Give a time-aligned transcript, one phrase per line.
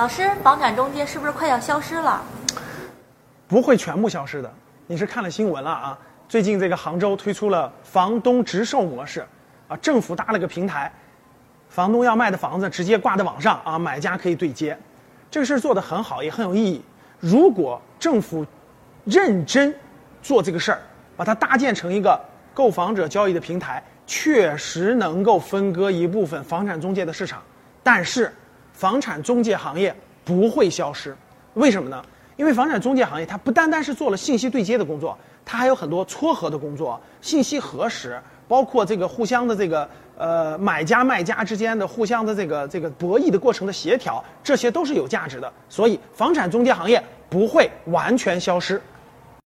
[0.00, 2.22] 老师，房产中介是不是快要消失了？
[3.46, 4.50] 不会全部消失的。
[4.86, 5.98] 你是看了新闻了啊？
[6.26, 9.26] 最近这个杭州推出了房东直售模式，
[9.68, 10.90] 啊，政府搭了个平台，
[11.68, 14.74] 房东要卖的房子直接挂在网上啊，买家可以对接，
[15.30, 16.82] 这个事儿做得很好，也很有意义。
[17.18, 18.46] 如果政府
[19.04, 19.74] 认真
[20.22, 20.80] 做这个事儿，
[21.14, 22.18] 把它搭建成一个
[22.54, 27.42] 购房者交易的平台，确实能够分割一部分房产中介的市场。
[27.82, 28.32] 但是，
[28.80, 29.94] 房产中介行业
[30.24, 31.14] 不会消失，
[31.52, 32.02] 为什么呢？
[32.38, 35.14] 因为房产中介行业它不单单是做了信息对接的工作。
[35.44, 39.86] 它还有很多撮合的工作，信息核实，包括这个互相的这个
[40.16, 45.52] 呃买家卖家之间的互相的这个这个博弈的过程的协调，这些都是有价值的。
[45.68, 48.80] 所以，房产中介行业不会完全消失。